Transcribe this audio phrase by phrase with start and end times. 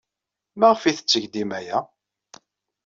[0.59, 1.79] Maɣef ay tetteg dima aya?